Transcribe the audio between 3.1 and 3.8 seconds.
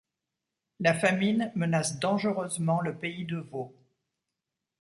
de Vaud.